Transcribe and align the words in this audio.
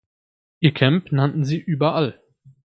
Ihr 0.61 0.73
Camp 0.73 1.11
nannten 1.11 1.45
sie 1.45 1.59
"Überall". 1.59 2.19